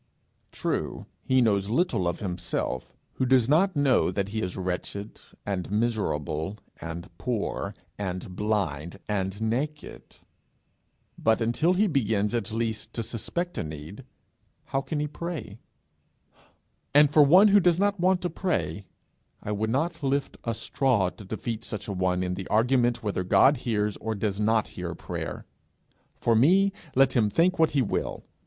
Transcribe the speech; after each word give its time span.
True, 0.51 1.05
he 1.21 1.41
knows 1.43 1.69
little 1.69 2.07
of 2.07 2.21
himself 2.21 2.91
who 3.17 3.25
does 3.27 3.47
not 3.47 3.75
know 3.75 4.09
that 4.09 4.29
he 4.29 4.41
is 4.41 4.57
wretched, 4.57 5.21
and 5.45 5.69
miserable, 5.69 6.57
and 6.77 7.15
poor, 7.19 7.75
and 7.99 8.35
blind, 8.35 8.97
and 9.07 9.39
naked; 9.39 10.17
but 11.19 11.39
until 11.39 11.75
he 11.75 11.85
begins 11.85 12.33
at 12.33 12.51
least 12.51 12.95
to 12.95 13.03
suspect 13.03 13.59
a 13.59 13.63
need, 13.63 14.03
how 14.65 14.81
can 14.81 14.99
he 14.99 15.07
pray? 15.07 15.59
And 16.95 17.11
for 17.11 17.21
one 17.21 17.49
who 17.49 17.59
does 17.59 17.79
not 17.79 17.99
want 17.99 18.21
to 18.21 18.29
pray, 18.31 18.87
I 19.43 19.51
would 19.51 19.69
not 19.69 20.01
lift 20.01 20.35
a 20.43 20.55
straw 20.55 21.11
to 21.11 21.23
defeat 21.23 21.63
such 21.63 21.87
a 21.87 21.93
one 21.93 22.23
in 22.23 22.33
the 22.33 22.47
argument 22.47 23.03
whether 23.03 23.23
God 23.23 23.57
hears 23.57 23.97
or 23.97 24.15
does 24.15 24.39
not 24.39 24.69
hear 24.69 24.95
prayer: 24.95 25.45
for 26.15 26.35
me, 26.35 26.73
let 26.95 27.13
him 27.15 27.29
think 27.29 27.59
what 27.59 27.69
he 27.77 27.83
will! 27.83 28.25